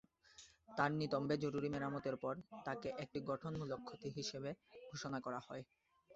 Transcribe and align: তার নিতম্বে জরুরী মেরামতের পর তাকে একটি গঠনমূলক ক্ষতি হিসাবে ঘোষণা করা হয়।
তার 0.69 0.91
নিতম্বে 0.99 1.35
জরুরী 1.43 1.69
মেরামতের 1.71 2.15
পর 2.23 2.33
তাকে 2.65 2.87
একটি 3.03 3.19
গঠনমূলক 3.29 3.79
ক্ষতি 3.87 4.09
হিসাবে 4.17 4.49
ঘোষণা 4.89 5.19
করা 5.25 5.39
হয়। 5.47 5.63